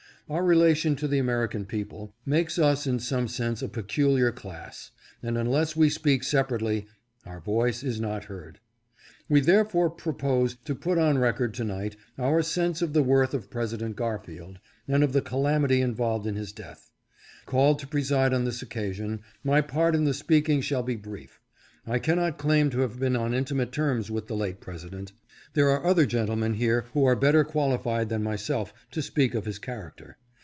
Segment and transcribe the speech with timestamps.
[0.29, 4.91] Our re lation to the American people makes us in some sense a peculiar class,
[5.21, 6.87] and unless we speak separately,
[7.25, 8.61] our voice is not heard.
[9.27, 13.49] We therefore propose to put on record to night our sense of the worth of
[13.49, 16.91] President Garfield, and of the calamity involved in his death.
[17.45, 21.41] Called to preside on this occasion, my part in the speaking shall be brief.
[21.85, 25.11] I cannot claim to have been on intimate terms with the late President.
[25.55, 29.43] There are other gentlemen here who are bet ter qualified than myself to speak of
[29.45, 30.17] his character.